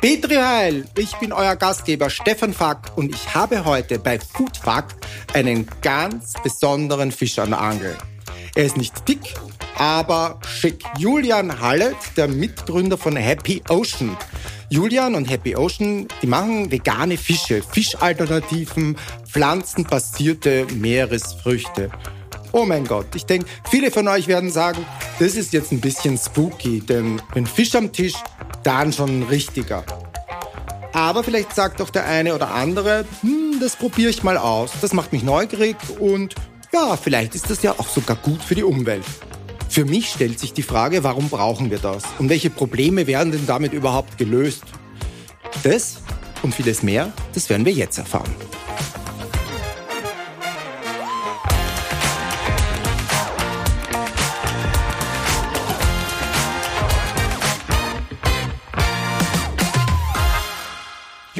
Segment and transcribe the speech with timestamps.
[0.00, 4.94] Petri Heil, ich bin euer Gastgeber Stefan Fack und ich habe heute bei Food Fack
[5.34, 7.96] einen ganz besonderen Fisch an der Angel.
[8.54, 9.34] Er ist nicht dick,
[9.76, 10.84] aber schick.
[10.98, 14.16] Julian Hallet, der Mitgründer von Happy Ocean.
[14.70, 18.96] Julian und Happy Ocean, die machen vegane Fische, Fischalternativen,
[19.26, 21.90] pflanzenbasierte Meeresfrüchte.
[22.52, 24.86] Oh mein Gott, ich denke, viele von euch werden sagen,
[25.18, 28.14] das ist jetzt ein bisschen spooky, denn wenn Fisch am Tisch,
[28.68, 29.82] dann schon ein richtiger.
[30.92, 34.72] Aber vielleicht sagt doch der eine oder andere, hm, das probiere ich mal aus.
[34.82, 36.34] Das macht mich neugierig und
[36.72, 39.04] ja, vielleicht ist das ja auch sogar gut für die Umwelt.
[39.70, 42.04] Für mich stellt sich die Frage, warum brauchen wir das?
[42.18, 44.64] Und welche Probleme werden denn damit überhaupt gelöst?
[45.62, 46.02] Das
[46.42, 48.47] und vieles mehr, das werden wir jetzt erfahren.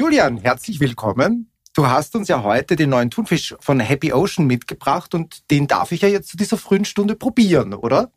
[0.09, 1.51] Julian, herzlich willkommen.
[1.75, 5.91] Du hast uns ja heute den neuen Thunfisch von Happy Ocean mitgebracht und den darf
[5.91, 8.11] ich ja jetzt zu dieser frühen Stunde probieren, oder?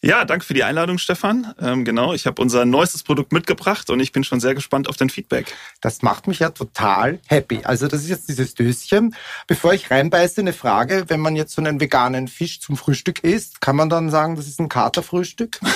[0.00, 1.52] Ja, danke für die Einladung, Stefan.
[1.60, 4.96] Ähm, genau, ich habe unser neuestes Produkt mitgebracht und ich bin schon sehr gespannt auf
[4.96, 5.54] dein Feedback.
[5.82, 7.60] Das macht mich ja total happy.
[7.64, 9.14] Also das ist jetzt dieses Döschen.
[9.46, 11.04] Bevor ich reinbeiße, eine Frage.
[11.08, 14.46] Wenn man jetzt so einen veganen Fisch zum Frühstück isst, kann man dann sagen, das
[14.46, 15.60] ist ein Katerfrühstück?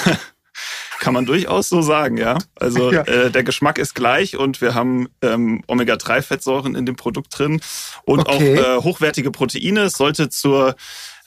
[1.00, 2.36] Kann man durchaus so sagen, ja.
[2.54, 3.02] Also ja.
[3.02, 7.60] Äh, der Geschmack ist gleich und wir haben ähm, Omega-3-Fettsäuren in dem Produkt drin
[8.04, 8.60] und okay.
[8.60, 9.80] auch äh, hochwertige Proteine.
[9.80, 10.76] Es sollte zur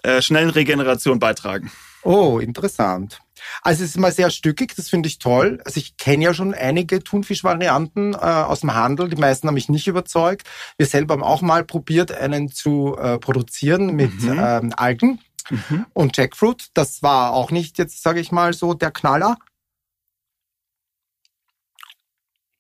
[0.04, 1.72] äh, schnellen Regeneration beitragen.
[2.04, 3.20] Oh, interessant.
[3.64, 5.60] Also es ist mal sehr stückig, das finde ich toll.
[5.66, 9.70] Also ich kenne ja schon einige Thunfischvarianten äh, aus dem Handel, die meisten haben mich
[9.70, 10.48] nicht überzeugt.
[10.78, 14.40] Wir selber haben auch mal probiert, einen zu äh, produzieren mit mhm.
[14.40, 15.88] ähm, Algen mhm.
[15.94, 16.68] und Jackfruit.
[16.76, 19.38] Das war auch nicht jetzt, sage ich mal, so der Knaller.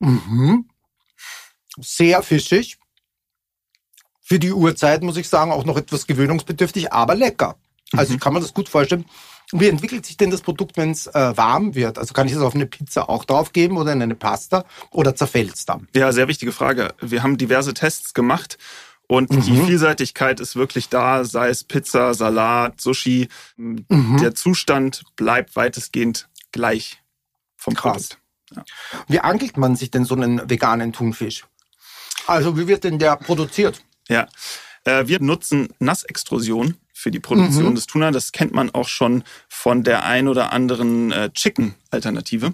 [0.03, 0.69] Mhm.
[1.79, 2.77] Sehr fischig.
[4.21, 7.55] Für die Uhrzeit muss ich sagen, auch noch etwas gewöhnungsbedürftig, aber lecker.
[7.91, 8.15] Also mhm.
[8.15, 9.05] ich kann mir das gut vorstellen.
[9.51, 11.99] Wie entwickelt sich denn das Produkt, wenn es äh, warm wird?
[11.99, 15.53] Also kann ich es auf eine Pizza auch draufgeben oder in eine Pasta oder zerfällt
[15.53, 15.87] es dann?
[15.93, 16.95] Ja, sehr wichtige Frage.
[16.99, 18.57] Wir haben diverse Tests gemacht
[19.07, 19.41] und mhm.
[19.41, 23.27] die Vielseitigkeit ist wirklich da, sei es Pizza, Salat, Sushi.
[23.57, 24.17] Mhm.
[24.19, 27.03] Der Zustand bleibt weitestgehend gleich
[27.55, 28.07] vom Krass.
[28.07, 28.22] Produkt.
[29.07, 31.45] Wie angelt man sich denn so einen veganen Thunfisch?
[32.27, 33.81] Also wie wird denn der produziert?
[34.07, 34.27] Ja,
[34.85, 37.75] äh, wir nutzen Nassextrusion für die Produktion mhm.
[37.75, 38.11] des Tuna.
[38.11, 42.53] Das kennt man auch schon von der ein oder anderen äh, Chicken-Alternative.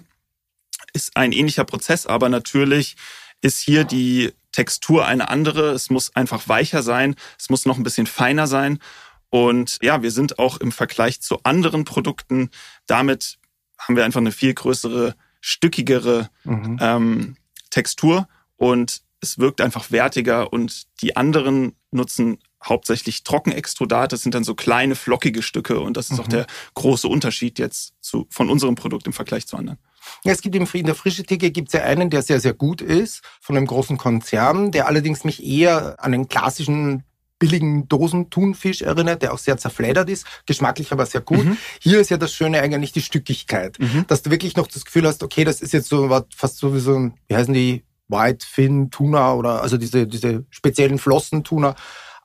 [0.92, 2.96] Ist ein ähnlicher Prozess, aber natürlich
[3.42, 5.70] ist hier die Textur eine andere.
[5.70, 7.14] Es muss einfach weicher sein.
[7.38, 8.80] Es muss noch ein bisschen feiner sein.
[9.28, 12.50] Und ja, wir sind auch im Vergleich zu anderen Produkten
[12.90, 13.38] damit
[13.78, 16.78] haben wir einfach eine viel größere stückigere mhm.
[16.80, 17.36] ähm,
[17.70, 24.44] Textur und es wirkt einfach wertiger und die anderen nutzen hauptsächlich Trockenextrudate, das sind dann
[24.44, 26.20] so kleine, flockige Stücke und das ist mhm.
[26.20, 29.78] auch der große Unterschied jetzt zu, von unserem Produkt im Vergleich zu anderen.
[30.24, 32.54] Ja, es gibt im in der frische Theke gibt es ja einen, der sehr, sehr
[32.54, 37.04] gut ist, von einem großen Konzern, der allerdings mich eher an den klassischen
[37.40, 41.44] billigen Dosen-Thunfisch erinnert, der auch sehr zerfledert ist, geschmacklich aber sehr gut.
[41.44, 41.56] Mhm.
[41.80, 44.04] Hier ist ja das Schöne eigentlich die Stückigkeit, mhm.
[44.06, 46.72] dass du wirklich noch das Gefühl hast, okay, das ist jetzt so was, fast so
[46.72, 51.74] wie so, wie heißen die, White Fin Tuna oder also diese, diese speziellen Flossen-Tuna.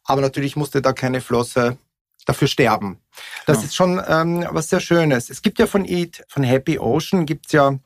[0.04, 1.78] Aber natürlich musste da keine Flosse
[2.25, 3.00] dafür sterben.
[3.46, 3.64] Das ja.
[3.66, 5.30] ist schon ähm, was sehr Schönes.
[5.30, 7.78] Es gibt ja von Eat, von Happy Ocean gibt's ja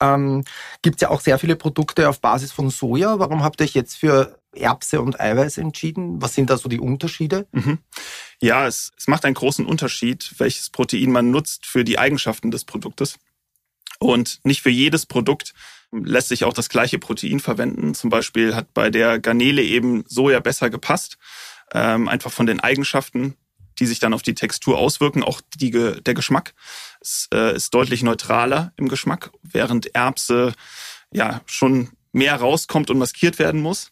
[0.00, 0.44] ähm,
[0.82, 3.18] gibt ja auch sehr viele Produkte auf Basis von Soja.
[3.18, 6.20] Warum habt ihr euch jetzt für Erbse und Eiweiß entschieden?
[6.20, 7.46] Was sind da so die Unterschiede?
[7.52, 7.78] Mhm.
[8.40, 12.64] Ja, es, es macht einen großen Unterschied, welches Protein man nutzt für die Eigenschaften des
[12.64, 13.18] Produktes.
[13.98, 15.54] Und nicht für jedes Produkt
[15.92, 17.94] lässt sich auch das gleiche Protein verwenden.
[17.94, 21.18] Zum Beispiel hat bei der Garnele eben Soja besser gepasst,
[21.72, 23.36] ähm, einfach von den Eigenschaften,
[23.78, 25.22] die sich dann auf die Textur auswirken.
[25.22, 26.54] Auch die, der Geschmack
[27.00, 30.54] ist, äh, ist deutlich neutraler im Geschmack, während Erbse
[31.12, 33.90] ja schon mehr rauskommt und maskiert werden muss.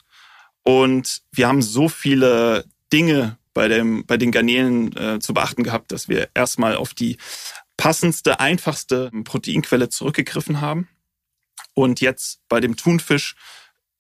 [0.65, 5.93] Und wir haben so viele Dinge bei, dem, bei den Garnelen äh, zu beachten gehabt,
[5.93, 7.19] dass wir erstmal auf die
[7.77, 10.89] passendste, einfachste Proteinquelle zurückgegriffen haben
[11.75, 13.37] und jetzt bei dem Thunfisch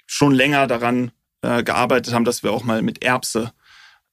[0.06, 1.12] schon länger daran
[1.42, 3.52] äh, gearbeitet haben, dass wir auch mal mit Erbse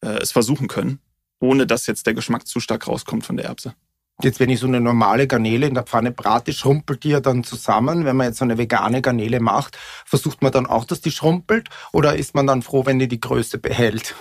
[0.01, 0.99] äh, es versuchen können,
[1.39, 3.75] ohne dass jetzt der Geschmack zu stark rauskommt von der Erbse.
[4.23, 7.43] Jetzt, wenn ich so eine normale Garnele in der Pfanne brate, schrumpelt die ja dann
[7.43, 8.05] zusammen.
[8.05, 11.69] Wenn man jetzt so eine vegane Garnele macht, versucht man dann auch, dass die schrumpelt?
[11.91, 14.15] Oder ist man dann froh, wenn die die Größe behält?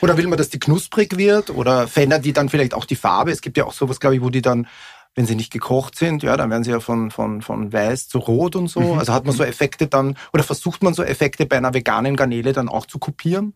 [0.00, 1.50] Oder will man, dass die knusprig wird?
[1.50, 3.30] Oder verändert die dann vielleicht auch die Farbe?
[3.30, 4.66] Es gibt ja auch sowas, glaube ich, wo die dann
[5.14, 8.18] wenn sie nicht gekocht sind, ja, dann werden sie ja von, von, von weiß zu
[8.18, 8.80] rot und so.
[8.80, 8.98] Mhm.
[8.98, 12.52] Also hat man so Effekte dann, oder versucht man so Effekte bei einer veganen Garnele
[12.52, 13.54] dann auch zu kopieren?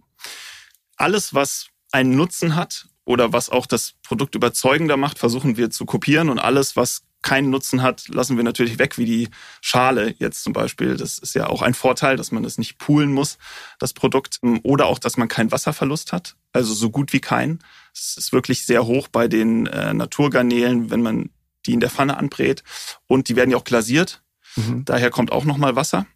[0.97, 5.87] Alles, was einen Nutzen hat oder was auch das Produkt überzeugender macht, versuchen wir zu
[5.87, 9.29] kopieren und alles, was keinen Nutzen hat, lassen wir natürlich weg, wie die
[9.63, 10.95] Schale jetzt zum Beispiel.
[10.95, 13.39] Das ist ja auch ein Vorteil, dass man es nicht poolen muss,
[13.79, 14.41] das Produkt.
[14.63, 17.61] Oder auch, dass man keinen Wasserverlust hat, also so gut wie keinen.
[17.95, 21.31] Es ist wirklich sehr hoch bei den äh, Naturgarnelen, wenn man
[21.65, 22.63] die in der Pfanne anbrät.
[23.07, 24.23] Und die werden ja auch glasiert.
[24.55, 24.85] Mhm.
[24.85, 26.07] Daher kommt auch nochmal Wasser.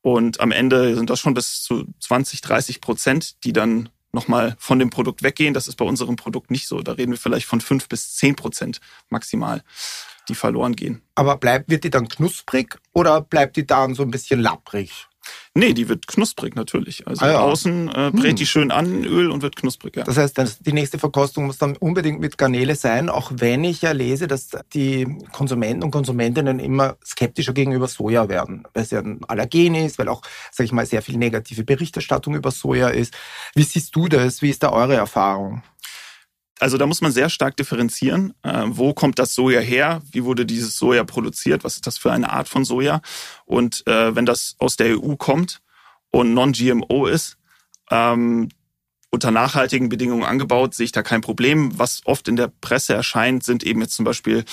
[0.00, 4.78] Und am Ende sind das schon bis zu 20, 30 Prozent, die dann nochmal von
[4.78, 5.54] dem Produkt weggehen.
[5.54, 6.80] Das ist bei unserem Produkt nicht so.
[6.80, 9.62] Da reden wir vielleicht von fünf bis zehn Prozent maximal,
[10.28, 11.02] die verloren gehen.
[11.14, 15.08] Aber bleibt, wird die dann knusprig oder bleibt die dann so ein bisschen lapprig?
[15.54, 17.06] Nee, die wird knusprig natürlich.
[17.06, 17.40] Also ah, ja.
[17.40, 18.36] außen äh, brät hm.
[18.36, 19.96] die schön an Öl und wird knusprig.
[19.96, 20.04] Ja.
[20.04, 23.92] Das heißt, die nächste Verkostung muss dann unbedingt mit Garnele sein, auch wenn ich ja
[23.92, 29.20] lese, dass die Konsumenten und Konsumentinnen immer skeptischer gegenüber Soja werden, weil es ja ein
[29.28, 33.14] Allergen ist, weil auch, sag ich mal, sehr viel negative Berichterstattung über Soja ist.
[33.54, 34.40] Wie siehst du das?
[34.40, 35.62] Wie ist da eure Erfahrung?
[36.62, 38.34] Also da muss man sehr stark differenzieren.
[38.44, 40.00] Äh, wo kommt das Soja her?
[40.12, 41.64] Wie wurde dieses Soja produziert?
[41.64, 43.02] Was ist das für eine Art von Soja?
[43.46, 45.60] Und äh, wenn das aus der EU kommt
[46.12, 47.36] und non-GMO ist,
[47.90, 48.48] ähm,
[49.10, 51.76] unter nachhaltigen Bedingungen angebaut, sehe ich da kein Problem.
[51.80, 54.44] Was oft in der Presse erscheint, sind eben jetzt zum Beispiel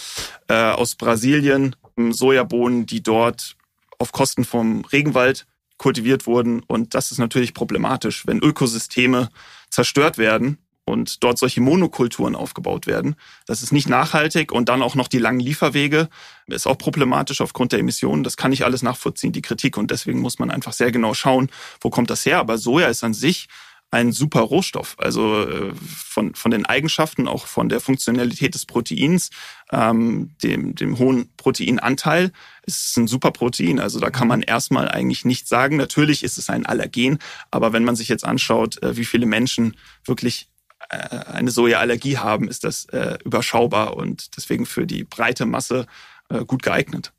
[0.47, 3.55] äh, aus Brasilien ähm, Sojabohnen, die dort
[3.99, 5.45] auf Kosten vom Regenwald
[5.77, 6.63] kultiviert wurden.
[6.63, 9.29] Und das ist natürlich problematisch, wenn Ökosysteme
[9.69, 10.57] zerstört werden
[10.89, 13.15] und dort solche Monokulturen aufgebaut werden.
[13.45, 16.09] Das ist nicht nachhaltig und dann auch noch die langen Lieferwege
[16.47, 18.23] ist auch problematisch aufgrund der Emissionen.
[18.23, 19.77] Das kann ich alles nachvollziehen, die Kritik.
[19.77, 21.49] Und deswegen muss man einfach sehr genau schauen,
[21.79, 22.39] wo kommt das her.
[22.39, 23.47] Aber Soja ist an sich
[23.91, 24.95] ein super Rohstoff.
[24.99, 29.31] Also äh, von, von den Eigenschaften, auch von der Funktionalität des Proteins,
[29.71, 32.31] ähm, dem, dem hohen Proteinanteil,
[32.63, 33.79] ist es ein super Protein.
[33.79, 35.77] Also da kann man erstmal eigentlich nichts sagen.
[35.77, 37.17] Natürlich ist es ein Allergen,
[37.49, 39.75] aber wenn man sich jetzt anschaut, äh, wie viele Menschen
[40.05, 40.48] wirklich
[40.89, 45.85] eine Sojaallergie haben, ist das äh, überschaubar und deswegen für die breite Masse
[46.29, 47.11] äh, gut geeignet.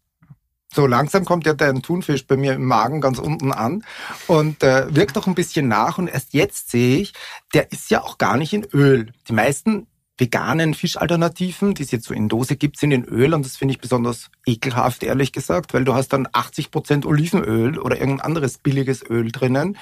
[0.73, 3.85] So langsam kommt ja dein Thunfisch bei mir im Magen ganz unten an
[4.29, 5.99] und äh, wirkt noch ein bisschen nach.
[5.99, 7.13] Und erst jetzt sehe ich,
[7.55, 9.13] der ist ja auch gar nicht in Öl.
[9.29, 13.45] Die meisten veganen Fischalternativen, die es jetzt so in Dose gibt, sind in Öl und
[13.45, 17.99] das finde ich besonders ekelhaft, ehrlich gesagt, weil du hast dann 80 Prozent Olivenöl oder
[17.99, 19.77] irgendein anderes billiges Öl drinnen.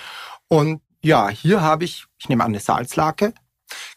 [0.46, 3.34] Und ja, hier habe ich, ich nehme an, eine Salzlake,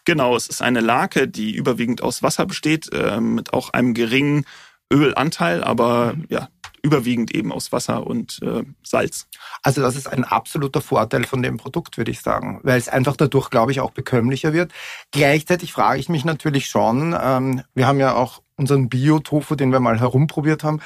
[0.04, 4.44] Genau, es ist eine Lake, die überwiegend aus Wasser besteht, äh, mit auch einem geringen
[4.92, 6.48] Ölanteil, aber ja,
[6.82, 9.28] überwiegend eben aus Wasser und äh, Salz.
[9.62, 13.16] Also das ist ein absoluter Vorteil von dem Produkt, würde ich sagen, weil es einfach
[13.16, 14.72] dadurch, glaube ich, auch bekömmlicher wird.
[15.12, 19.80] Gleichzeitig frage ich mich natürlich schon, ähm, wir haben ja auch unseren Bio-Tofu, den wir
[19.80, 20.80] mal herumprobiert haben,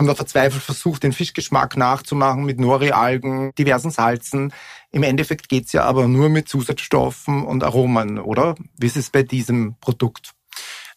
[0.00, 4.50] haben wir verzweifelt versucht, den Fischgeschmack nachzumachen mit Nori-Algen, diversen Salzen.
[4.92, 8.54] Im Endeffekt geht's ja aber nur mit Zusatzstoffen und Aromen, oder?
[8.78, 10.30] Wie ist es bei diesem Produkt?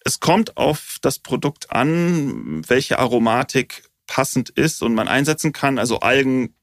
[0.05, 5.79] Es kommt auf das Produkt an, welche Aromatik passend ist und man einsetzen kann.
[5.79, 6.55] Also Algen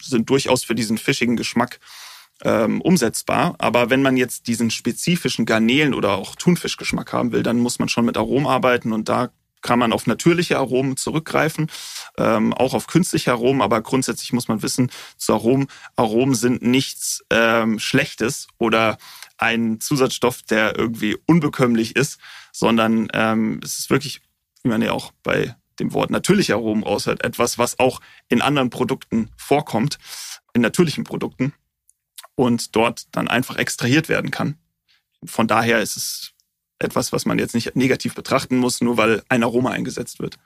[0.00, 1.80] sind durchaus für diesen fischigen Geschmack
[2.44, 3.56] ähm, umsetzbar.
[3.58, 7.88] Aber wenn man jetzt diesen spezifischen Garnelen oder auch Thunfischgeschmack haben will, dann muss man
[7.88, 9.30] schon mit Aromen arbeiten und da
[9.62, 11.70] kann man auf natürliche Aromen zurückgreifen,
[12.18, 17.24] ähm, auch auf künstliche Aromen, aber grundsätzlich muss man wissen, zu Aromen, Aromen sind nichts
[17.30, 18.98] ähm, Schlechtes oder
[19.38, 22.18] ein Zusatzstoff, der irgendwie unbekömmlich ist,
[22.52, 24.20] sondern ähm, es ist wirklich,
[24.62, 28.70] wie man ja auch bei dem Wort natürliche Aromen raushört, etwas, was auch in anderen
[28.70, 29.98] Produkten vorkommt,
[30.52, 31.54] in natürlichen Produkten
[32.34, 34.58] und dort dann einfach extrahiert werden kann.
[35.24, 36.32] Von daher ist es
[36.80, 40.38] etwas, was man jetzt nicht negativ betrachten muss, nur weil ein Aroma eingesetzt wird.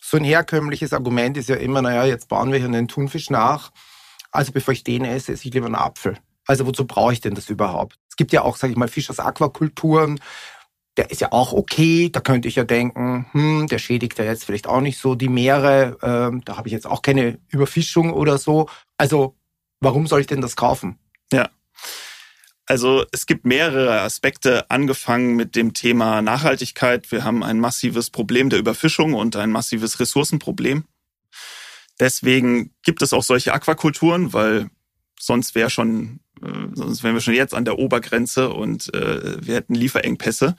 [0.00, 3.70] So ein herkömmliches Argument ist ja immer, naja, jetzt bauen wir hier einen Thunfisch nach.
[4.32, 6.18] Also bevor ich den esse, esse ich lieber einen Apfel.
[6.46, 7.96] Also wozu brauche ich denn das überhaupt?
[8.08, 10.20] Es gibt ja auch, sage ich mal, Fisch aus Aquakulturen.
[10.96, 12.10] Der ist ja auch okay.
[12.10, 15.28] Da könnte ich ja denken, hm, der schädigt ja jetzt vielleicht auch nicht so die
[15.28, 15.96] Meere.
[16.02, 18.68] Ähm, da habe ich jetzt auch keine Überfischung oder so.
[18.98, 19.36] Also
[19.80, 20.98] warum soll ich denn das kaufen?
[21.32, 21.48] Ja.
[22.70, 27.10] Also es gibt mehrere Aspekte, angefangen mit dem Thema Nachhaltigkeit.
[27.10, 30.84] Wir haben ein massives Problem der Überfischung und ein massives Ressourcenproblem.
[31.98, 34.70] Deswegen gibt es auch solche Aquakulturen, weil
[35.18, 39.56] sonst wäre schon, äh, sonst wären wir schon jetzt an der Obergrenze und äh, wir
[39.56, 40.54] hätten Lieferengpässe.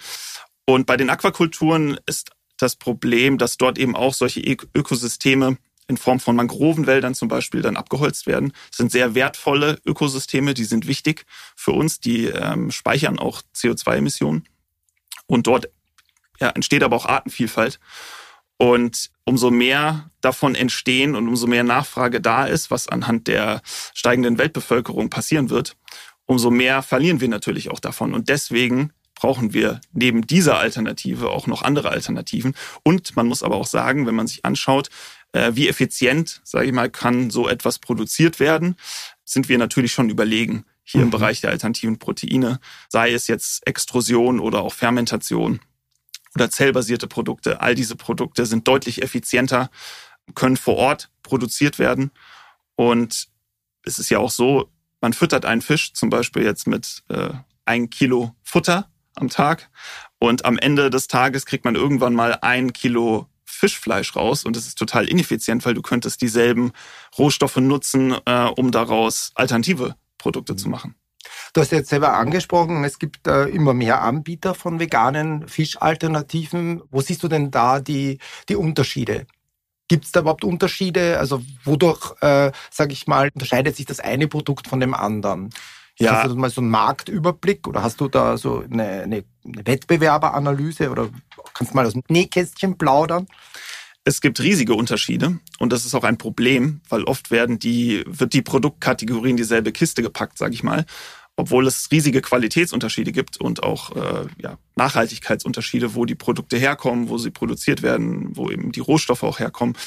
[0.65, 5.55] Und bei den Aquakulturen ist das Problem, dass dort eben auch solche Ökosysteme
[5.91, 8.53] in Form von Mangrovenwäldern zum Beispiel dann abgeholzt werden.
[8.69, 14.45] Das sind sehr wertvolle Ökosysteme, die sind wichtig für uns, die ähm, speichern auch CO2-Emissionen.
[15.27, 15.69] Und dort
[16.39, 17.79] ja, entsteht aber auch Artenvielfalt.
[18.57, 23.61] Und umso mehr davon entstehen und umso mehr Nachfrage da ist, was anhand der
[23.93, 25.75] steigenden Weltbevölkerung passieren wird,
[26.25, 28.13] umso mehr verlieren wir natürlich auch davon.
[28.13, 32.55] Und deswegen brauchen wir neben dieser Alternative auch noch andere Alternativen.
[32.83, 34.89] Und man muss aber auch sagen, wenn man sich anschaut,
[35.33, 38.75] wie effizient, sage ich mal, kann so etwas produziert werden,
[39.23, 41.07] sind wir natürlich schon überlegen hier mhm.
[41.07, 42.59] im Bereich der alternativen Proteine,
[42.89, 45.61] sei es jetzt Extrusion oder auch Fermentation
[46.35, 47.61] oder zellbasierte Produkte.
[47.61, 49.69] All diese Produkte sind deutlich effizienter,
[50.35, 52.11] können vor Ort produziert werden.
[52.75, 53.27] Und
[53.83, 54.69] es ist ja auch so,
[55.01, 57.31] man füttert einen Fisch zum Beispiel jetzt mit äh,
[57.65, 59.69] ein Kilo Futter am Tag
[60.19, 63.27] und am Ende des Tages kriegt man irgendwann mal ein Kilo
[63.61, 66.71] Fischfleisch raus und es ist total ineffizient, weil du könntest dieselben
[67.15, 70.95] Rohstoffe nutzen, äh, um daraus alternative Produkte zu machen.
[71.53, 76.81] Du hast jetzt selber angesprochen, es gibt äh, immer mehr Anbieter von veganen Fischalternativen.
[76.89, 78.17] Wo siehst du denn da die,
[78.49, 79.27] die Unterschiede?
[79.87, 81.19] Gibt es da überhaupt Unterschiede?
[81.19, 85.51] Also wodurch, äh, sage ich mal, unterscheidet sich das eine Produkt von dem anderen?
[86.01, 86.23] Ja.
[86.23, 90.89] Hast du mal so einen Marktüberblick oder hast du da so eine, eine, eine Wettbewerberanalyse
[90.89, 91.09] oder
[91.53, 93.27] kannst du mal aus dem Nähkästchen plaudern?
[94.03, 98.33] Es gibt riesige Unterschiede und das ist auch ein Problem, weil oft werden die, wird
[98.33, 100.85] die Produktkategorie in dieselbe Kiste gepackt, sage ich mal,
[101.35, 107.19] obwohl es riesige Qualitätsunterschiede gibt und auch äh, ja, Nachhaltigkeitsunterschiede, wo die Produkte herkommen, wo
[107.19, 109.77] sie produziert werden, wo eben die Rohstoffe auch herkommen.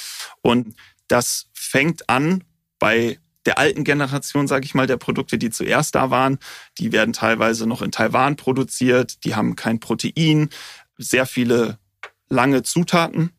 [0.43, 0.75] Und
[1.09, 2.45] das fängt an
[2.79, 6.39] bei der alten Generation, sage ich mal, der Produkte, die zuerst da waren.
[6.79, 10.49] Die werden teilweise noch in Taiwan produziert, die haben kein Protein,
[10.99, 11.79] sehr viele
[12.29, 13.31] lange Zutaten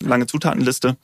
[0.00, 0.96] lange Zutatenliste.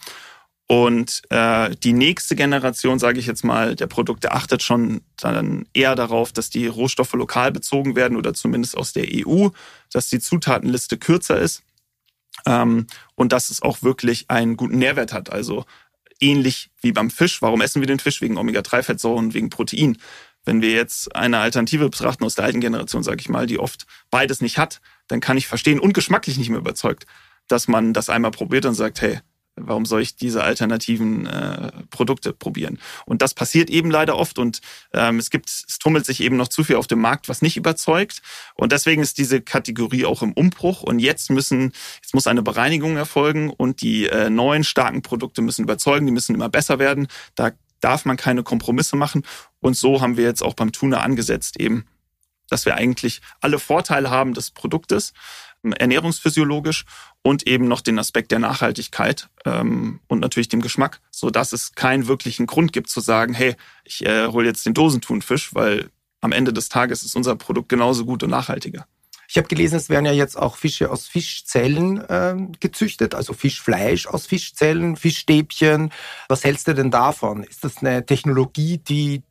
[0.67, 5.95] Und äh, die nächste Generation, sage ich jetzt mal, der Produkte achtet schon dann eher
[5.95, 9.49] darauf, dass die Rohstoffe lokal bezogen werden oder zumindest aus der EU,
[9.91, 11.63] dass die Zutatenliste kürzer ist
[12.45, 15.33] ähm, und dass es auch wirklich einen guten Nährwert hat.
[15.33, 15.65] Also
[16.21, 17.43] ähnlich wie beim Fisch.
[17.43, 18.21] Warum essen wir den Fisch?
[18.21, 19.99] Wegen Omega-3-Fettsäuren, wegen Protein.
[20.45, 23.87] Wenn wir jetzt eine Alternative betrachten aus der alten Generation, sage ich mal, die oft
[24.11, 27.07] beides nicht hat, dann kann ich verstehen und geschmacklich nicht mehr überzeugt,
[27.49, 29.21] dass man das einmal probiert und sagt, hey,
[29.61, 32.79] warum soll ich diese alternativen äh, Produkte probieren?
[33.07, 34.61] Und das passiert eben leider oft und
[34.93, 37.57] ähm, es gibt, es tummelt sich eben noch zu viel auf dem Markt, was nicht
[37.57, 38.23] überzeugt.
[38.55, 40.83] Und deswegen ist diese Kategorie auch im Umbruch.
[40.83, 41.73] Und jetzt müssen,
[42.03, 46.35] jetzt muss eine Bereinigung erfolgen und die äh, neuen starken Produkte müssen überzeugen, die müssen
[46.35, 47.09] immer besser werden.
[47.35, 49.25] Da darf man keine Kompromisse machen.
[49.61, 51.85] Und so haben wir jetzt auch beim Tuna angesetzt eben,
[52.49, 55.13] dass wir eigentlich alle Vorteile haben des Produktes,
[55.63, 56.85] ernährungsphysiologisch
[57.23, 61.75] und eben noch den Aspekt der Nachhaltigkeit ähm, und natürlich dem Geschmack, so dass es
[61.75, 65.91] keinen wirklichen Grund gibt zu sagen, hey, ich äh, hole jetzt den Dosentunfisch, weil
[66.21, 68.87] am Ende des Tages ist unser Produkt genauso gut und nachhaltiger.
[69.31, 74.07] Ich habe gelesen, es werden ja jetzt auch Fische aus Fischzellen äh, gezüchtet, also Fischfleisch
[74.07, 75.93] aus Fischzellen, Fischstäbchen.
[76.29, 77.43] Was hältst du denn davon?
[77.43, 79.23] Ist das eine Technologie, die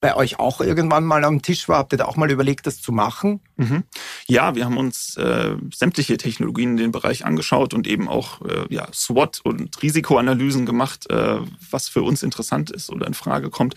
[0.00, 1.78] bei euch auch irgendwann mal am Tisch war?
[1.78, 3.40] Habt ihr da auch mal überlegt, das zu machen?
[3.56, 3.84] Mhm.
[4.26, 8.66] Ja, wir haben uns äh, sämtliche Technologien in dem Bereich angeschaut und eben auch äh,
[8.72, 11.38] ja, SWOT und Risikoanalysen gemacht, äh,
[11.70, 13.74] was für uns interessant ist oder in Frage kommt.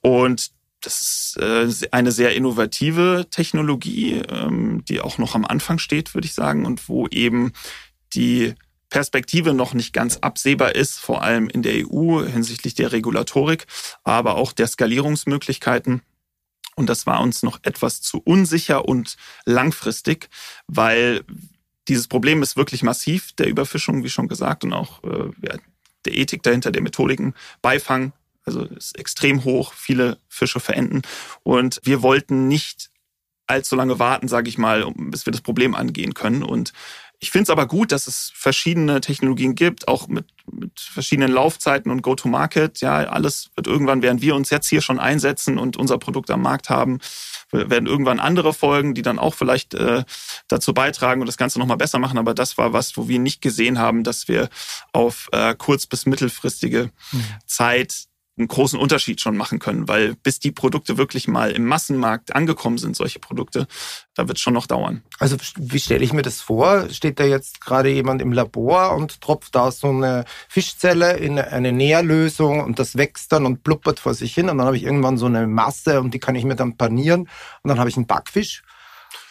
[0.00, 0.50] Und
[0.80, 6.26] das ist äh, eine sehr innovative Technologie, ähm, die auch noch am Anfang steht, würde
[6.26, 7.52] ich sagen, und wo eben
[8.14, 8.54] die
[8.90, 13.66] Perspektive noch nicht ganz absehbar ist, vor allem in der EU hinsichtlich der Regulatorik,
[14.04, 16.02] aber auch der Skalierungsmöglichkeiten.
[16.76, 20.28] Und das war uns noch etwas zu unsicher und langfristig,
[20.66, 21.24] weil
[21.88, 25.30] dieses Problem ist wirklich massiv, der Überfischung, wie schon gesagt, und auch äh,
[26.04, 28.12] der Ethik dahinter, der Methodiken, Beifang,
[28.44, 31.02] also ist extrem hoch, viele Fische verenden.
[31.42, 32.90] Und wir wollten nicht
[33.46, 36.42] allzu lange warten, sage ich mal, bis wir das Problem angehen können.
[36.42, 36.72] Und
[37.22, 41.92] ich finde es aber gut, dass es verschiedene Technologien gibt, auch mit, mit verschiedenen Laufzeiten
[41.92, 42.80] und Go-to-Market.
[42.80, 46.40] Ja, alles wird irgendwann, während wir uns jetzt hier schon einsetzen und unser Produkt am
[46.40, 46.98] Markt haben,
[47.52, 50.04] werden irgendwann andere folgen, die dann auch vielleicht äh,
[50.48, 52.16] dazu beitragen und das Ganze nochmal besser machen.
[52.16, 54.48] Aber das war was, wo wir nicht gesehen haben, dass wir
[54.92, 57.24] auf äh, kurz- bis mittelfristige mhm.
[57.44, 58.04] Zeit
[58.40, 62.78] einen großen Unterschied schon machen können, weil bis die Produkte wirklich mal im Massenmarkt angekommen
[62.78, 63.68] sind, solche Produkte,
[64.14, 65.02] da wird es schon noch dauern.
[65.18, 66.88] Also wie stelle ich mir das vor?
[66.90, 71.72] Steht da jetzt gerade jemand im Labor und tropft da so eine Fischzelle in eine
[71.72, 75.18] Nährlösung und das wächst dann und blubbert vor sich hin und dann habe ich irgendwann
[75.18, 77.22] so eine Masse und die kann ich mir dann panieren
[77.62, 78.62] und dann habe ich einen Backfisch.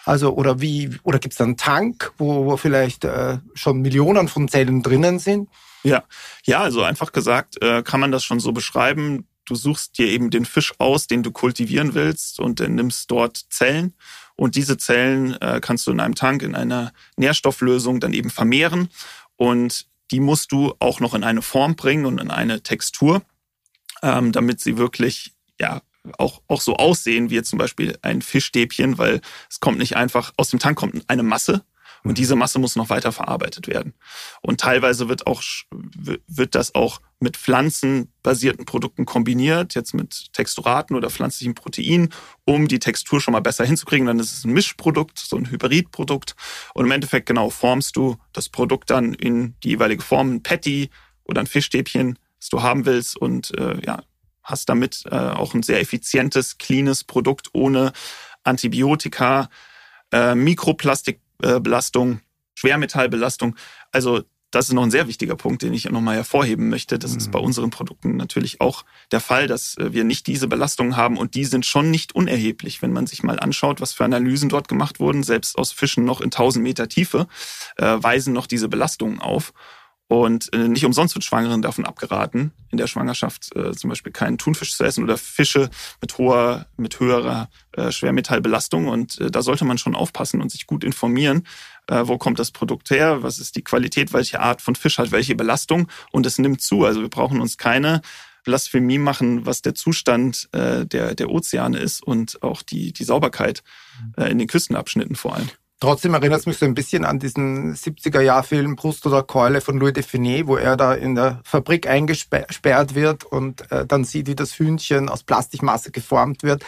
[0.06, 4.28] Also oder wie oder gibt es da einen Tank, wo, wo vielleicht äh, schon Millionen
[4.28, 5.50] von Zellen drinnen sind?
[5.84, 6.04] Ja,
[6.46, 9.28] ja, also einfach gesagt, äh, kann man das schon so beschreiben.
[9.46, 13.46] Du suchst dir eben den Fisch aus, den du kultivieren willst und dann nimmst dort
[13.50, 13.96] Zellen.
[14.36, 18.90] Und diese Zellen äh, kannst du in einem Tank, in einer Nährstofflösung dann eben vermehren.
[19.38, 23.22] Und die musst du auch noch in eine Form bringen und in eine Textur,
[24.02, 25.82] ähm, damit sie wirklich ja
[26.18, 30.50] auch, auch so aussehen wie zum Beispiel ein Fischstäbchen, weil es kommt nicht einfach, aus
[30.50, 31.64] dem Tank kommt eine Masse
[32.04, 33.94] und diese Masse muss noch weiter verarbeitet werden.
[34.42, 35.42] Und teilweise wird auch,
[35.72, 42.14] wird das auch mit pflanzenbasierten Produkten kombiniert, jetzt mit Texturaten oder pflanzlichen Proteinen,
[42.46, 44.08] um die Textur schon mal besser hinzukriegen.
[44.08, 46.36] Dann ist es ein Mischprodukt, so ein Hybridprodukt.
[46.74, 50.90] Und im Endeffekt genau formst du das Produkt dann in die jeweilige Form, ein Patty
[51.26, 54.02] oder ein Fischstäbchen, das du haben willst und äh, ja,
[54.44, 57.92] hast damit äh, auch ein sehr effizientes, cleanes Produkt ohne
[58.44, 59.50] Antibiotika,
[60.12, 60.36] äh,
[61.40, 62.22] Mikroplastikbelastung,
[62.56, 63.56] Schwermetallbelastung.
[63.92, 66.98] Also das ist noch ein sehr wichtiger Punkt, den ich nochmal hervorheben möchte.
[66.98, 67.46] Das ist bei mhm.
[67.46, 71.46] unseren Produkten natürlich auch der Fall, dass äh, wir nicht diese Belastungen haben und die
[71.46, 75.22] sind schon nicht unerheblich, wenn man sich mal anschaut, was für Analysen dort gemacht wurden.
[75.22, 77.28] Selbst aus Fischen noch in 1000 Meter Tiefe
[77.78, 79.54] äh, weisen noch diese Belastungen auf.
[80.10, 84.40] Und äh, nicht umsonst wird Schwangeren davon abgeraten, in der Schwangerschaft äh, zum Beispiel keinen
[84.40, 85.70] Thunfisch zu essen oder Fische
[86.02, 88.88] mit hoher, mit höherer äh, Schwermetallbelastung.
[88.88, 91.46] Und äh, da sollte man schon aufpassen und sich gut informieren,
[91.86, 95.12] äh, wo kommt das Produkt her, was ist die Qualität, welche Art von Fisch hat
[95.12, 95.88] welche Belastung.
[96.12, 96.86] Und es nimmt zu.
[96.86, 98.02] Also wir brauchen uns keine
[98.46, 103.62] Blasphemie machen, was der Zustand äh, der, der Ozeane ist und auch die, die Sauberkeit
[104.18, 105.50] äh, in den Küstenabschnitten vor allem.
[105.82, 109.94] Trotzdem erinnert es mich so ein bisschen an diesen 70er-Jahr-Film Brust oder Keule von Louis
[109.94, 114.60] Define, wo er da in der Fabrik eingesperrt wird und äh, dann sieht, wie das
[114.60, 116.66] Hühnchen aus Plastikmasse geformt wird.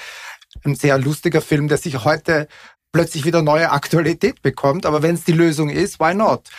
[0.63, 2.47] Ein sehr lustiger Film, der sich heute
[2.93, 4.85] plötzlich wieder neue Aktualität bekommt.
[4.85, 6.49] Aber wenn es die Lösung ist, why not?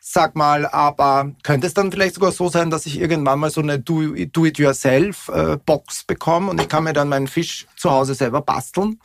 [0.00, 3.60] Sag mal, aber könnte es dann vielleicht sogar so sein, dass ich irgendwann mal so
[3.60, 8.98] eine Do-it-yourself-Box äh, bekomme und ich kann mir dann meinen Fisch zu Hause selber basteln?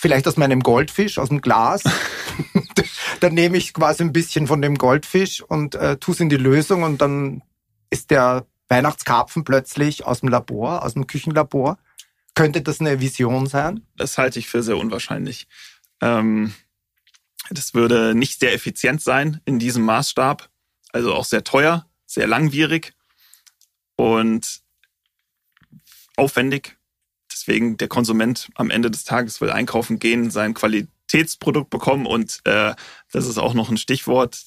[0.00, 1.82] Vielleicht aus meinem Goldfisch, aus dem Glas.
[3.20, 6.38] dann nehme ich quasi ein bisschen von dem Goldfisch und äh, tue es in die
[6.38, 7.42] Lösung und dann
[7.90, 11.78] ist der Weihnachtskarpfen plötzlich aus dem Labor, aus dem Küchenlabor.
[12.34, 13.86] Könnte das eine Vision sein?
[13.96, 15.48] Das halte ich für sehr unwahrscheinlich.
[16.00, 16.54] Ähm,
[17.50, 20.48] das würde nicht sehr effizient sein in diesem Maßstab.
[20.92, 22.94] Also auch sehr teuer, sehr langwierig
[23.96, 24.62] und
[26.16, 26.79] aufwendig
[27.40, 32.74] Deswegen der Konsument am Ende des Tages will einkaufen gehen, sein Qualitätsprodukt bekommen und äh,
[33.12, 34.42] das ist auch noch ein Stichwort.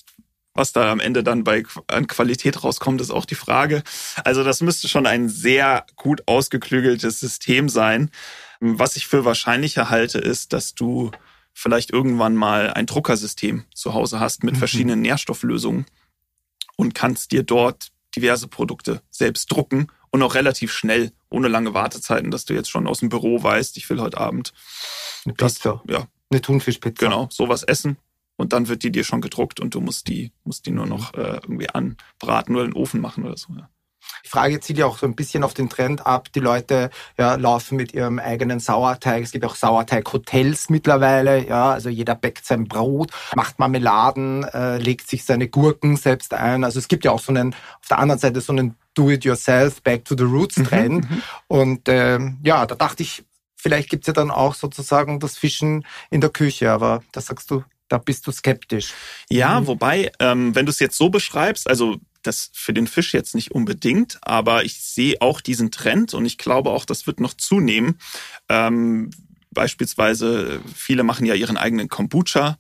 [0.53, 3.81] Was da am Ende dann bei an Qualität rauskommt, ist auch die Frage.
[4.23, 8.11] Also das müsste schon ein sehr gut ausgeklügeltes System sein.
[8.59, 11.09] Was ich für wahrscheinlicher halte, ist, dass du
[11.51, 14.59] vielleicht irgendwann mal ein Druckersystem zu Hause hast mit mhm.
[14.59, 15.87] verschiedenen Nährstofflösungen
[16.75, 22.29] und kannst dir dort diverse Produkte selbst drucken und auch relativ schnell, ohne lange Wartezeiten,
[22.29, 24.53] dass du jetzt schon aus dem Büro weißt, ich will heute Abend
[25.25, 25.81] eine Pizza.
[25.85, 26.07] Das, ja.
[26.29, 27.05] Eine Thunfischpizza.
[27.05, 27.97] Genau, sowas essen.
[28.37, 31.15] Und dann wird die dir schon gedruckt und du musst die, musst die nur noch
[31.15, 33.53] äh, irgendwie anbraten oder in den Ofen machen oder so.
[33.57, 33.69] Ja.
[34.23, 36.31] Die Frage zielt ja auch so ein bisschen auf den Trend ab.
[36.33, 39.23] Die Leute ja, laufen mit ihrem eigenen Sauerteig.
[39.23, 41.47] Es gibt auch Sauerteig-Hotels mittlerweile.
[41.47, 46.63] Ja, also jeder bäckt sein Brot, macht Marmeladen, äh, legt sich seine Gurken selbst ein.
[46.63, 50.05] Also es gibt ja auch so einen, auf der anderen Seite so einen Do-it-yourself, back
[50.05, 51.09] to the roots mhm, Trend.
[51.09, 53.23] Mhm, und äh, ja, da dachte ich,
[53.55, 56.71] vielleicht gibt's ja dann auch sozusagen das Fischen in der Küche.
[56.71, 58.93] Aber da sagst du, da bist du skeptisch.
[59.29, 59.67] Ja, mhm.
[59.67, 63.51] wobei, ähm, wenn du es jetzt so beschreibst, also das für den Fisch jetzt nicht
[63.51, 67.99] unbedingt, aber ich sehe auch diesen Trend und ich glaube auch, das wird noch zunehmen.
[68.49, 69.11] Ähm,
[69.51, 72.57] beispielsweise, viele machen ja ihren eigenen Kombucha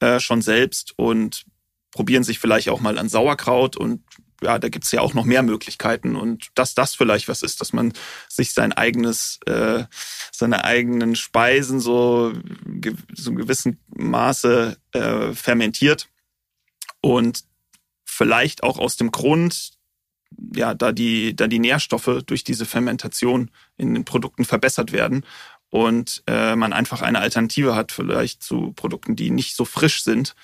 [0.00, 1.44] äh, schon selbst und
[1.90, 4.02] probieren sich vielleicht auch mal an Sauerkraut und
[4.42, 7.72] ja, da gibt's ja auch noch mehr Möglichkeiten und dass das vielleicht was ist, dass
[7.72, 7.92] man
[8.28, 9.84] sich sein eigenes, äh,
[10.32, 12.32] seine eigenen Speisen so,
[13.14, 16.08] so in gewissem Maße äh, fermentiert
[17.00, 17.44] und
[18.04, 19.72] vielleicht auch aus dem Grund,
[20.54, 25.24] ja, da die, da die Nährstoffe durch diese Fermentation in den Produkten verbessert werden
[25.70, 30.34] und äh, man einfach eine Alternative hat vielleicht zu Produkten, die nicht so frisch sind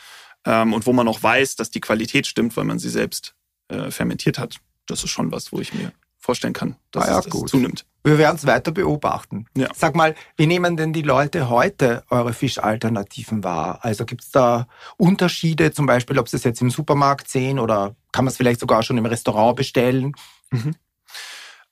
[0.45, 3.35] ähm, und wo man auch weiß, dass die Qualität stimmt, weil man sie selbst
[3.75, 4.57] äh, fermentiert hat.
[4.87, 7.85] Das ist schon was, wo ich mir vorstellen kann, dass ah ja, es das zunimmt.
[8.03, 9.47] Wir werden es weiter beobachten.
[9.57, 9.69] Ja.
[9.75, 13.79] Sag mal, wie nehmen denn die Leute heute eure Fischalternativen wahr?
[13.83, 17.95] Also gibt es da Unterschiede, zum Beispiel, ob sie es jetzt im Supermarkt sehen oder
[18.13, 20.13] kann man es vielleicht sogar schon im Restaurant bestellen?
[20.51, 20.75] Mhm.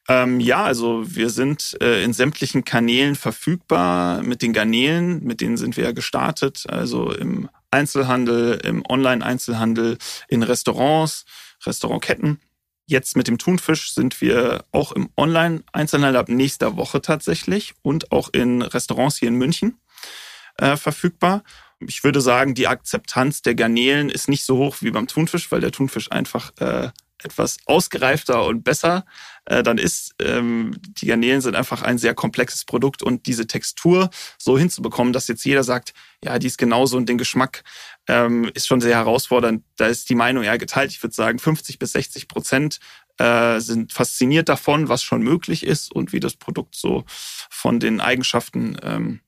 [0.08, 5.56] Ähm, ja, also wir sind äh, in sämtlichen Kanälen verfügbar mit den Garnelen, mit denen
[5.56, 11.24] sind wir ja gestartet, also im Einzelhandel, im Online-Einzelhandel, in Restaurants,
[11.66, 12.40] Restaurantketten
[12.86, 18.28] Jetzt mit dem Thunfisch sind wir auch im Online-Einzelhandel ab nächster Woche tatsächlich und auch
[18.32, 19.78] in Restaurants hier in München
[20.58, 21.44] äh, verfügbar.
[21.80, 25.60] Ich würde sagen, die Akzeptanz der Garnelen ist nicht so hoch wie beim Thunfisch, weil
[25.60, 26.90] der Thunfisch einfach äh,
[27.24, 29.04] etwas ausgereifter und besser
[29.44, 30.14] äh, dann ist.
[30.20, 35.28] Ähm, die Garnelen sind einfach ein sehr komplexes Produkt und diese Textur so hinzubekommen, dass
[35.28, 37.64] jetzt jeder sagt, ja, die ist genauso und den Geschmack
[38.08, 39.64] ähm, ist schon sehr herausfordernd.
[39.76, 40.90] Da ist die Meinung eher geteilt.
[40.90, 42.80] Ich würde sagen, 50 bis 60 Prozent
[43.18, 48.00] äh, sind fasziniert davon, was schon möglich ist und wie das Produkt so von den
[48.00, 49.20] Eigenschaften ähm,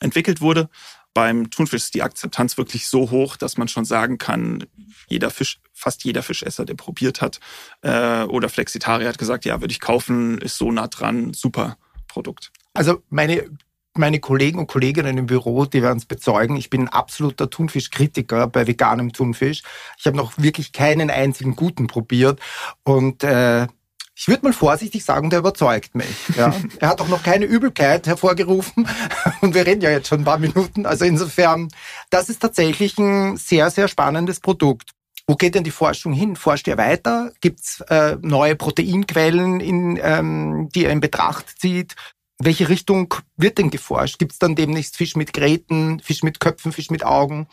[0.00, 0.68] entwickelt wurde.
[1.14, 4.66] Beim Thunfisch ist die Akzeptanz wirklich so hoch, dass man schon sagen kann,
[5.08, 7.40] jeder Fisch, fast jeder Fischesser, der probiert hat,
[7.82, 12.52] äh, oder Flexitarier hat gesagt, ja, würde ich kaufen, ist so nah dran, super Produkt.
[12.74, 13.50] Also meine
[13.94, 16.56] meine Kollegen und Kolleginnen im Büro, die werden es bezeugen.
[16.56, 19.62] Ich bin ein absoluter Thunfischkritiker bei veganem Thunfisch.
[19.98, 22.40] Ich habe noch wirklich keinen einzigen guten probiert.
[22.84, 23.66] Und äh,
[24.14, 26.28] ich würde mal vorsichtig sagen, der überzeugt mich.
[26.36, 26.54] Ja.
[26.78, 28.88] er hat auch noch keine Übelkeit hervorgerufen
[29.40, 30.86] und wir reden ja jetzt schon ein paar Minuten.
[30.86, 31.68] Also insofern,
[32.10, 34.90] das ist tatsächlich ein sehr, sehr spannendes Produkt.
[35.26, 36.34] Wo geht denn die Forschung hin?
[36.34, 37.32] Forscht ihr weiter?
[37.40, 41.94] Gibt es äh, neue Proteinquellen, in, ähm, die ihr in Betracht zieht?
[42.40, 44.18] welche Richtung wird denn geforscht?
[44.18, 47.46] Gibt es dann demnächst Fisch mit Gräten, Fisch mit Köpfen, Fisch mit Augen?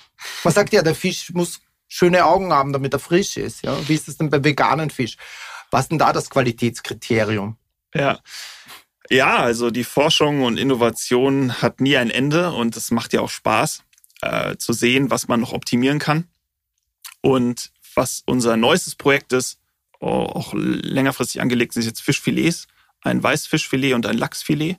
[0.44, 3.64] Man sagt ja, der Fisch muss schöne Augen haben, damit er frisch ist.
[3.64, 3.78] Ja?
[3.88, 5.18] Wie ist es denn beim veganen Fisch?
[5.72, 7.58] Was ist denn da das Qualitätskriterium?
[7.94, 8.20] Ja.
[9.10, 13.30] Ja, also die Forschung und Innovation hat nie ein Ende und es macht ja auch
[13.30, 13.84] Spaß
[14.22, 16.28] äh, zu sehen, was man noch optimieren kann.
[17.22, 19.60] Und was unser neuestes Projekt ist,
[20.00, 22.68] auch längerfristig angelegt, sind jetzt Fischfilets,
[23.02, 24.78] ein Weißfischfilet und ein Lachsfilet.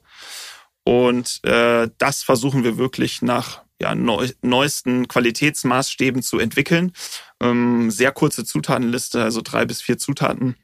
[0.84, 6.92] Und äh, das versuchen wir wirklich nach ja, neu, neuesten Qualitätsmaßstäben zu entwickeln.
[7.40, 10.56] Ähm, sehr kurze Zutatenliste, also drei bis vier Zutaten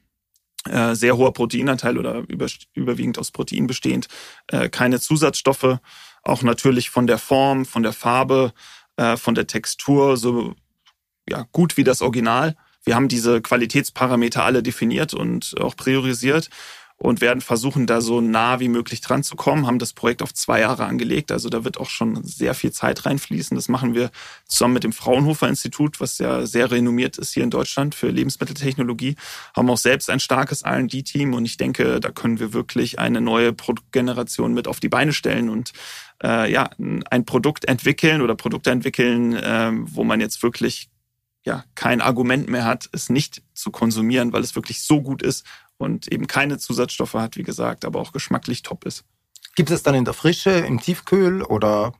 [0.69, 4.07] äh, sehr hoher Proteinanteil oder über, überwiegend aus Protein bestehend,
[4.47, 5.79] äh, keine Zusatzstoffe,
[6.23, 8.53] auch natürlich von der Form, von der Farbe,
[8.97, 10.55] äh, von der Textur so
[11.29, 12.55] ja, gut wie das Original.
[12.83, 16.49] Wir haben diese Qualitätsparameter alle definiert und auch priorisiert
[16.97, 20.33] und werden versuchen, da so nah wie möglich dran zu kommen, haben das Projekt auf
[20.33, 21.31] zwei Jahre angelegt.
[21.31, 23.55] Also da wird auch schon sehr viel Zeit reinfließen.
[23.55, 24.11] Das machen wir
[24.47, 29.15] zusammen mit dem Fraunhofer Institut, was ja sehr renommiert ist hier in Deutschland für Lebensmitteltechnologie,
[29.55, 33.51] haben auch selbst ein starkes R&D-Team und ich denke, da können wir wirklich eine neue
[33.51, 35.73] Produktgeneration mit auf die Beine stellen und
[36.23, 40.89] äh, ja, ein Produkt entwickeln oder Produkte entwickeln, äh, wo man jetzt wirklich
[41.45, 45.45] ja kein Argument mehr hat, es nicht zu konsumieren, weil es wirklich so gut ist
[45.77, 49.03] und eben keine Zusatzstoffe hat, wie gesagt, aber auch geschmacklich top ist.
[49.55, 51.93] Gibt es dann in der Frische, im Tiefkühl oder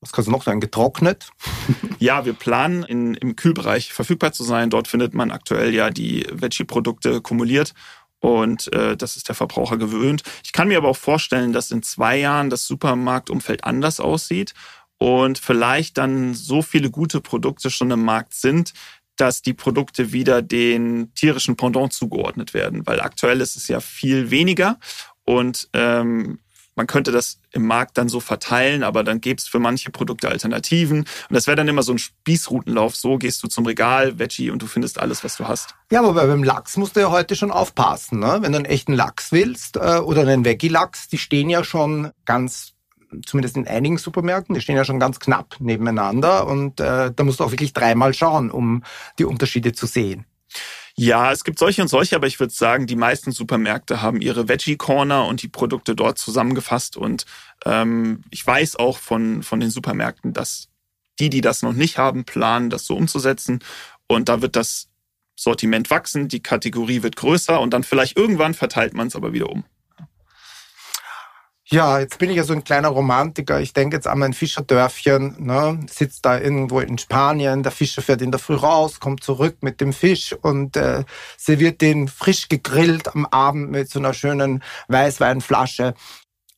[0.00, 1.30] was kannst du noch sagen, getrocknet?
[1.98, 4.68] ja, wir planen in, im Kühlbereich verfügbar zu sein.
[4.68, 7.72] Dort findet man aktuell ja die Veggie-Produkte kumuliert
[8.18, 10.22] und äh, das ist der Verbraucher gewöhnt.
[10.44, 14.54] Ich kann mir aber auch vorstellen, dass in zwei Jahren das Supermarktumfeld anders aussieht
[14.98, 18.72] und vielleicht dann so viele gute Produkte schon im Markt sind,
[19.16, 24.30] dass die Produkte wieder den tierischen Pendant zugeordnet werden, weil aktuell ist es ja viel
[24.30, 24.78] weniger
[25.24, 26.38] und ähm,
[26.74, 30.28] man könnte das im Markt dann so verteilen, aber dann gäbe es für manche Produkte
[30.28, 31.00] Alternativen.
[31.00, 32.96] Und das wäre dann immer so ein Spießrutenlauf.
[32.96, 35.74] So gehst du zum Regal, Veggie, und du findest alles, was du hast.
[35.90, 38.20] Ja, aber beim Lachs musst du ja heute schon aufpassen.
[38.20, 38.38] Ne?
[38.40, 42.71] Wenn du einen echten Lachs willst äh, oder einen Veggie-Lachs, die stehen ja schon ganz
[43.24, 47.40] zumindest in einigen Supermärkten, die stehen ja schon ganz knapp nebeneinander und äh, da musst
[47.40, 48.82] du auch wirklich dreimal schauen, um
[49.18, 50.26] die Unterschiede zu sehen.
[50.94, 54.48] Ja, es gibt solche und solche, aber ich würde sagen, die meisten Supermärkte haben ihre
[54.48, 56.98] Veggie Corner und die Produkte dort zusammengefasst.
[56.98, 57.24] Und
[57.64, 60.68] ähm, ich weiß auch von, von den Supermärkten, dass
[61.18, 63.60] die, die das noch nicht haben, planen, das so umzusetzen.
[64.06, 64.88] Und da wird das
[65.34, 69.48] Sortiment wachsen, die Kategorie wird größer und dann vielleicht irgendwann verteilt man es aber wieder
[69.48, 69.64] um.
[71.72, 73.58] Ja, jetzt bin ich ja so ein kleiner Romantiker.
[73.62, 75.80] Ich denke jetzt an mein Fischerdörfchen, ne?
[75.90, 77.62] sitzt da irgendwo in Spanien.
[77.62, 81.04] Der Fischer fährt in der Früh raus, kommt zurück mit dem Fisch und äh,
[81.38, 85.94] serviert den frisch gegrillt am Abend mit so einer schönen Weißweinflasche.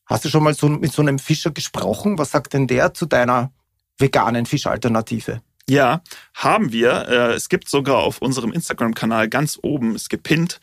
[0.06, 2.18] Hast du schon mal so mit so einem Fischer gesprochen?
[2.18, 3.52] Was sagt denn der zu deiner
[3.98, 5.42] veganen Fischalternative?
[5.68, 6.02] Ja,
[6.34, 7.08] haben wir.
[7.08, 10.58] Äh, es gibt sogar auf unserem Instagram-Kanal ganz oben, ist gepinnt,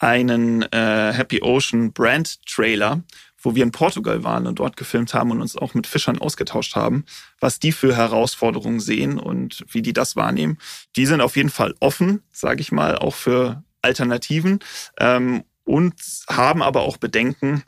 [0.00, 3.02] einen äh, Happy Ocean Brand Trailer
[3.38, 6.74] wo wir in Portugal waren und dort gefilmt haben und uns auch mit Fischern ausgetauscht
[6.74, 7.04] haben,
[7.40, 10.58] was die für Herausforderungen sehen und wie die das wahrnehmen.
[10.96, 14.60] Die sind auf jeden Fall offen, sage ich mal, auch für Alternativen
[14.98, 15.94] ähm, und
[16.28, 17.62] haben aber auch Bedenken,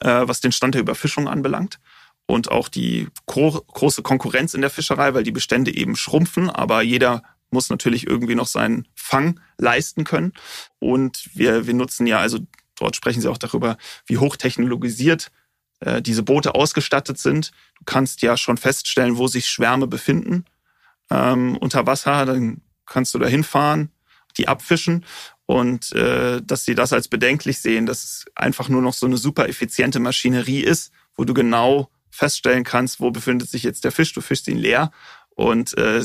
[0.00, 1.78] äh, was den Stand der Überfischung anbelangt
[2.26, 7.22] und auch die große Konkurrenz in der Fischerei, weil die Bestände eben schrumpfen, aber jeder
[7.50, 10.32] muss natürlich irgendwie noch seinen Fang leisten können.
[10.80, 12.40] Und wir, wir nutzen ja, also
[12.78, 15.30] dort sprechen sie auch darüber, wie hochtechnologisiert
[15.80, 17.52] äh, diese Boote ausgestattet sind.
[17.78, 20.44] Du kannst ja schon feststellen, wo sich Schwärme befinden
[21.10, 22.24] ähm, unter Wasser.
[22.26, 23.90] Dann kannst du da hinfahren,
[24.36, 25.04] die abfischen
[25.46, 29.16] und äh, dass sie das als bedenklich sehen, dass es einfach nur noch so eine
[29.16, 34.12] super effiziente Maschinerie ist, wo du genau feststellen kannst, wo befindet sich jetzt der Fisch,
[34.12, 34.90] du fischst ihn leer
[35.30, 36.02] und äh,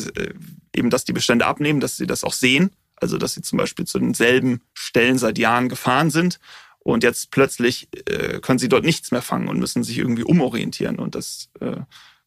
[0.75, 3.85] eben, dass die Bestände abnehmen, dass sie das auch sehen, also dass sie zum Beispiel
[3.85, 6.39] zu denselben Stellen seit Jahren gefahren sind
[6.79, 10.99] und jetzt plötzlich äh, können sie dort nichts mehr fangen und müssen sich irgendwie umorientieren
[10.99, 11.77] und das äh,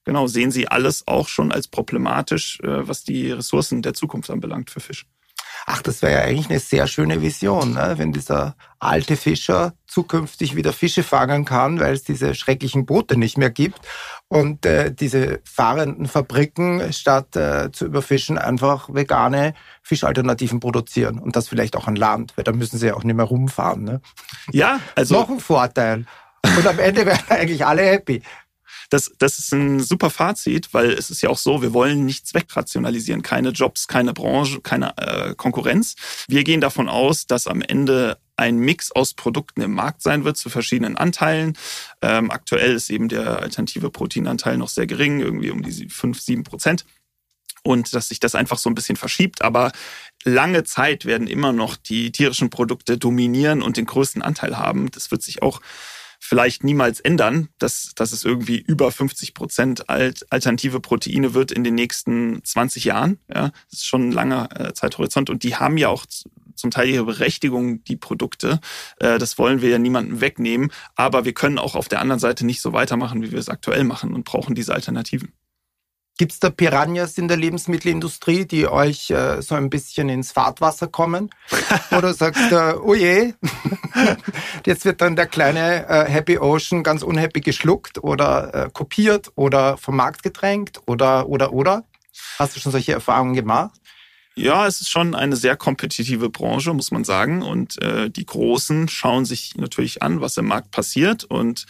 [0.05, 4.71] genau sehen sie alles auch schon als problematisch, äh, was die Ressourcen der Zukunft anbelangt
[4.71, 5.07] für Fisch.
[5.67, 7.95] Ach, das wäre ja eigentlich eine sehr schöne Vision, ne?
[7.97, 13.39] wenn dieser alte Fischer zukünftig wieder Fische fangen kann, weil es diese schrecklichen Boote nicht
[13.39, 13.81] mehr gibt
[14.29, 21.49] und äh, diese fahrenden Fabriken statt äh, zu überfischen einfach vegane Fischalternativen produzieren und das
[21.49, 23.85] vielleicht auch an Land, weil da müssen sie ja auch nicht mehr rumfahren.
[23.85, 24.01] Ne?
[24.51, 26.07] Ja, also noch ein Vorteil.
[26.57, 28.23] Und am Ende werden eigentlich alle happy.
[28.91, 32.35] Das, das ist ein super Fazit, weil es ist ja auch so, wir wollen nichts
[32.35, 35.95] wegrationalisieren, keine Jobs, keine Branche, keine äh, Konkurrenz.
[36.29, 40.37] Wir gehen davon aus, dass am Ende ein Mix aus Produkten im Markt sein wird
[40.37, 41.57] zu verschiedenen Anteilen.
[42.03, 46.45] Ähm, aktuell ist eben der alternative Proteinanteil noch sehr gering, irgendwie um die 5, 7
[46.45, 46.85] Prozent.
[47.63, 49.43] Und dass sich das einfach so ein bisschen verschiebt.
[49.43, 49.73] Aber
[50.25, 54.91] lange Zeit werden immer noch die tierischen Produkte dominieren und den größten Anteil haben.
[54.91, 55.61] Das wird sich auch
[56.25, 61.75] vielleicht niemals ändern, dass, dass es irgendwie über 50 Prozent alternative Proteine wird in den
[61.75, 63.19] nächsten 20 Jahren.
[63.29, 66.07] Ja, das ist schon ein langer äh, Zeithorizont und die haben ja auch
[66.55, 68.61] zum Teil ihre Berechtigung, die Produkte.
[68.99, 72.47] Äh, das wollen wir ja niemandem wegnehmen, aber wir können auch auf der anderen Seite
[72.47, 75.33] nicht so weitermachen, wie wir es aktuell machen und brauchen diese Alternativen.
[76.17, 80.87] Gibt es da Piranhas in der Lebensmittelindustrie, die euch äh, so ein bisschen ins Fahrtwasser
[80.87, 81.31] kommen?
[81.91, 83.35] Oder sagst du, oh je,
[84.67, 89.77] jetzt wird dann der kleine äh, Happy Ocean ganz unhappy geschluckt oder äh, kopiert oder
[89.77, 91.85] vom Markt gedrängt oder, oder, oder?
[92.39, 93.81] Hast du schon solche Erfahrungen gemacht?
[94.37, 97.43] Ja, es ist schon eine sehr kompetitive Branche, muss man sagen.
[97.43, 101.67] Und äh, die Großen schauen sich natürlich an, was im Markt passiert und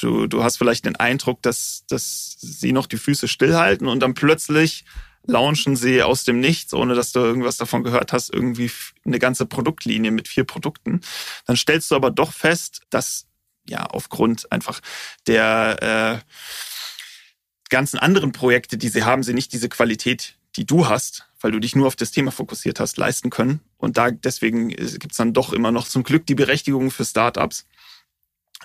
[0.00, 4.14] du, du hast vielleicht den Eindruck, dass, dass sie noch die Füße stillhalten und dann
[4.14, 4.84] plötzlich
[5.26, 8.70] launchen sie aus dem Nichts, ohne dass du irgendwas davon gehört hast, irgendwie
[9.04, 11.00] eine ganze Produktlinie mit vier Produkten.
[11.46, 13.26] Dann stellst du aber doch fest, dass
[13.68, 14.80] ja aufgrund einfach
[15.26, 16.34] der äh,
[17.68, 21.58] ganzen anderen Projekte, die sie haben, sie nicht diese Qualität, die du hast, weil du
[21.58, 23.60] dich nur auf das Thema fokussiert hast, leisten können.
[23.76, 27.66] Und da deswegen gibt's dann doch immer noch zum Glück die Berechtigung für Startups,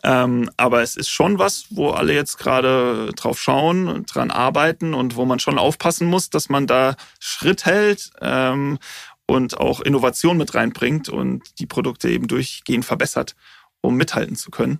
[0.03, 4.93] ähm, aber es ist schon was, wo alle jetzt gerade drauf schauen und dran arbeiten
[4.93, 8.77] und wo man schon aufpassen muss, dass man da Schritt hält ähm,
[9.25, 13.35] und auch Innovation mit reinbringt und die Produkte eben durchgehend verbessert,
[13.81, 14.79] um mithalten zu können.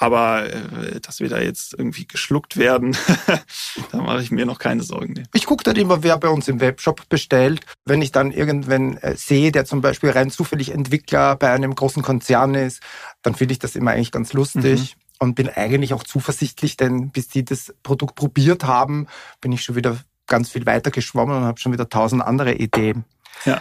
[0.00, 2.96] Aber äh, dass wir da jetzt irgendwie geschluckt werden,
[3.92, 5.12] da mache ich mir noch keine Sorgen.
[5.12, 5.24] Nee.
[5.34, 7.60] Ich gucke dann immer, wer bei uns im Webshop bestellt.
[7.84, 12.02] Wenn ich dann irgendwann äh, sehe, der zum Beispiel rein zufällig Entwickler bei einem großen
[12.02, 12.82] Konzern ist,
[13.20, 14.96] dann finde ich das immer eigentlich ganz lustig.
[14.96, 15.00] Mhm.
[15.22, 19.06] Und bin eigentlich auch zuversichtlich, denn bis die das Produkt probiert haben,
[19.42, 23.04] bin ich schon wieder ganz viel weiter geschwommen und habe schon wieder tausend andere Ideen.
[23.44, 23.60] Ja.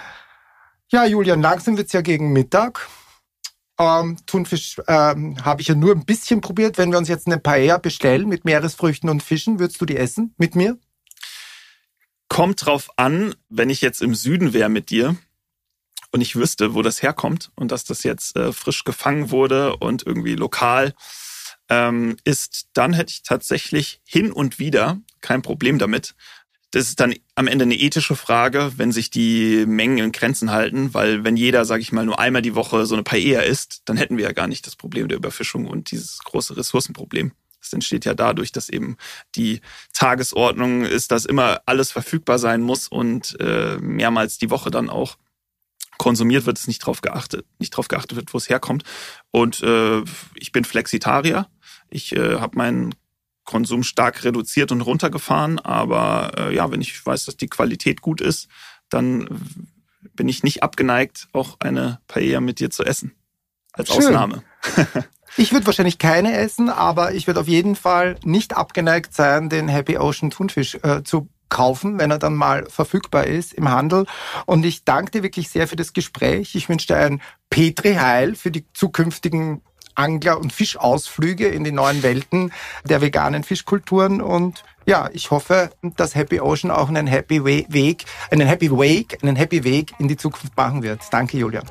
[0.87, 2.87] Ja, Julian, langsam wird's ja gegen Mittag.
[3.79, 6.77] Ähm, Thunfisch ähm, habe ich ja nur ein bisschen probiert.
[6.77, 10.35] Wenn wir uns jetzt eine Paella bestellen mit Meeresfrüchten und Fischen, würdest du die essen
[10.37, 10.77] mit mir?
[12.27, 15.15] Kommt drauf an, wenn ich jetzt im Süden wäre mit dir
[16.11, 20.05] und ich wüsste, wo das herkommt und dass das jetzt äh, frisch gefangen wurde und
[20.05, 20.93] irgendwie lokal
[21.69, 26.15] ähm, ist, dann hätte ich tatsächlich hin und wieder kein Problem damit
[26.71, 30.93] das ist dann am Ende eine ethische Frage, wenn sich die Mengen in Grenzen halten,
[30.93, 33.97] weil wenn jeder, sage ich mal, nur einmal die Woche so eine Paella isst, dann
[33.97, 37.31] hätten wir ja gar nicht das Problem der Überfischung und dieses große Ressourcenproblem.
[37.59, 38.97] Das entsteht ja dadurch, dass eben
[39.35, 39.61] die
[39.93, 45.17] Tagesordnung ist, dass immer alles verfügbar sein muss und äh, mehrmals die Woche dann auch
[45.97, 48.83] konsumiert wird, es nicht drauf geachtet, nicht drauf geachtet wird, wo es herkommt.
[49.31, 50.01] Und äh,
[50.35, 51.47] ich bin Flexitarier.
[51.89, 52.95] Ich äh, habe meinen
[53.49, 55.57] Konsum stark reduziert und runtergefahren.
[55.57, 58.47] Aber äh, ja, wenn ich weiß, dass die Qualität gut ist,
[58.89, 59.27] dann
[60.13, 63.15] bin ich nicht abgeneigt, auch eine Paella mit dir zu essen.
[63.73, 64.05] Als Schön.
[64.05, 64.43] Ausnahme.
[65.37, 69.67] ich würde wahrscheinlich keine essen, aber ich würde auf jeden Fall nicht abgeneigt sein, den
[69.67, 74.05] Happy Ocean Thunfisch äh, zu kaufen, wenn er dann mal verfügbar ist im Handel.
[74.45, 76.53] Und ich danke dir wirklich sehr für das Gespräch.
[76.53, 79.63] Ich wünsche dir ein Petri Heil für die zukünftigen
[79.99, 82.53] Angler- und Fischausflüge in die neuen Welten
[82.85, 88.47] der veganen Fischkulturen und ja, ich hoffe, dass Happy Ocean auch einen Happy Weg, einen
[88.47, 91.01] Happy Wake, einen Happy Weg in die Zukunft machen wird.
[91.11, 91.65] Danke, Julian.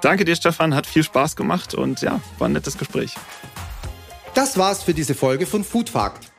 [0.00, 0.74] Danke dir, Stefan.
[0.74, 3.14] Hat viel Spaß gemacht und ja, war ein nettes Gespräch.
[4.34, 6.30] Das war's für diese Folge von Food Fact.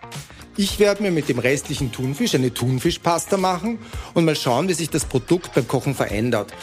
[0.58, 3.78] Ich werde mir mit dem restlichen Thunfisch eine Thunfischpasta machen
[4.14, 6.54] und mal schauen, wie sich das Produkt beim Kochen verändert.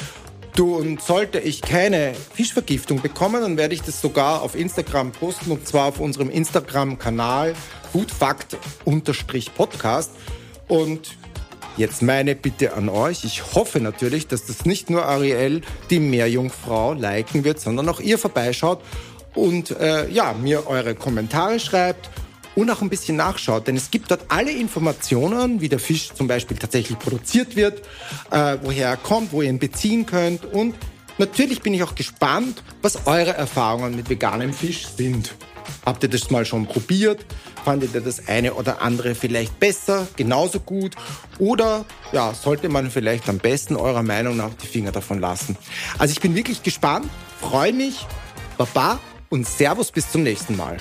[0.54, 5.50] Du, und sollte ich keine Fischvergiftung bekommen, dann werde ich das sogar auf Instagram posten
[5.50, 7.54] und zwar auf unserem Instagram-Kanal
[7.92, 10.10] foodfact-podcast.
[10.68, 11.16] Und
[11.78, 13.24] jetzt meine Bitte an euch.
[13.24, 18.18] Ich hoffe natürlich, dass das nicht nur Ariel, die Meerjungfrau, liken wird, sondern auch ihr
[18.18, 18.82] vorbeischaut
[19.34, 22.10] und äh, ja, mir eure Kommentare schreibt
[22.54, 26.28] und auch ein bisschen nachschaut, denn es gibt dort alle Informationen, wie der Fisch zum
[26.28, 27.82] Beispiel tatsächlich produziert wird,
[28.30, 30.74] äh, woher er kommt, wo ihr ihn beziehen könnt und
[31.18, 35.34] natürlich bin ich auch gespannt, was eure Erfahrungen mit veganem Fisch sind.
[35.84, 37.24] Habt ihr das mal schon probiert?
[37.64, 40.96] Fandet ihr das eine oder andere vielleicht besser, genauso gut?
[41.38, 45.56] Oder ja, sollte man vielleicht am besten eurer Meinung nach die Finger davon lassen?
[45.98, 47.08] Also ich bin wirklich gespannt,
[47.40, 48.06] freue mich,
[48.58, 50.76] Baba und Servus bis zum nächsten Mal.